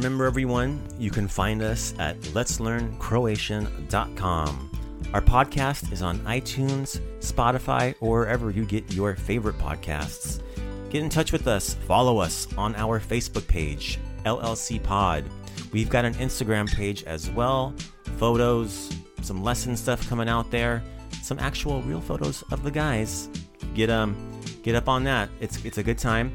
[0.00, 4.70] Remember, everyone, you can find us at letslearncroatian.com.
[5.12, 10.40] Our podcast is on iTunes, Spotify, or wherever you get your favorite podcasts.
[10.88, 11.74] Get in touch with us.
[11.86, 15.22] Follow us on our Facebook page, LLC Pod.
[15.70, 17.74] We've got an Instagram page as well.
[18.16, 20.82] Photos, some lesson stuff coming out there,
[21.22, 23.28] some actual real photos of the guys.
[23.74, 24.16] Get um,
[24.62, 25.28] get up on that.
[25.40, 26.32] It's it's a good time.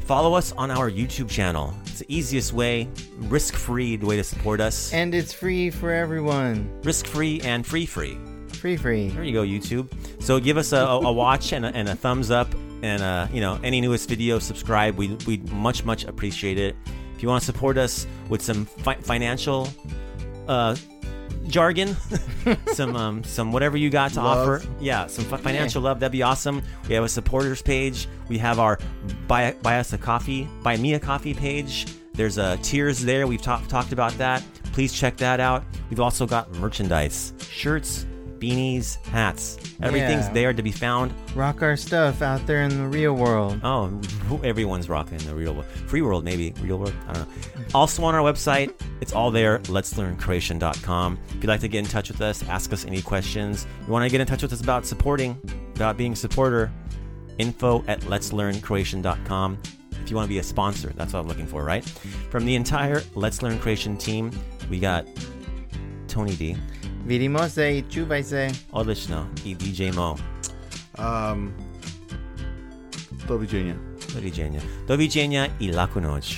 [0.00, 1.74] Follow us on our YouTube channel.
[1.86, 4.92] It's the easiest way, risk-free way to support us.
[4.92, 6.70] And it's free for everyone.
[6.82, 8.18] risk-free and free-free.
[8.48, 9.08] Free, free.
[9.10, 9.88] There you go, YouTube.
[10.22, 12.48] So give us a, a, a watch and a, and a thumbs up,
[12.82, 14.96] and uh, you know any newest video, subscribe.
[14.96, 16.74] We we much much appreciate it.
[17.14, 19.68] If you want to support us with some fi- financial
[20.48, 20.74] uh,
[21.48, 21.96] jargon,
[22.72, 24.38] some um, some whatever you got to Love.
[24.48, 26.62] offer, yeah, some fi- financial love, that'd be awesome.
[26.88, 28.08] We have a supporters page.
[28.28, 28.78] We have our
[29.26, 31.86] buy buy us a coffee, buy me a coffee page.
[32.14, 33.26] There's uh, tiers there.
[33.26, 34.42] We've talked talked about that.
[34.72, 35.64] Please check that out.
[35.90, 38.06] We've also got merchandise, shirts,
[38.40, 39.56] beanies, hats.
[39.82, 40.32] Everything's Yeah.
[40.32, 41.12] there to be found.
[41.34, 43.60] Rock our stuff out there in the real world.
[43.64, 43.90] Oh,
[44.44, 45.66] everyone's rocking the real world.
[45.86, 46.52] Free world, maybe.
[46.60, 46.94] Real world.
[47.08, 47.34] I don't know.
[47.74, 49.60] Also on our website, it's all there.
[49.68, 51.18] Let's learn Croatian.com.
[51.28, 53.66] If you'd like to get in touch with us, ask us any questions.
[53.86, 55.36] You want to get in touch with us about supporting,
[55.74, 56.70] about being a supporter,
[57.38, 59.58] info at let's learn Croatian.com.
[60.02, 61.84] If you want to be a sponsor, that's what I'm looking for, right?
[62.30, 64.30] From the entire Let's Learn Croatian team,
[64.70, 65.04] we got
[66.06, 66.56] Tony D,
[67.06, 68.48] Vidimo se i čuvaj se.
[68.72, 70.16] Odlično, i DJ Mo.
[70.98, 71.52] Um,
[73.28, 73.74] do widzenia.
[74.14, 74.60] Do widzenia.
[74.88, 76.36] Do widzenia i laku noć.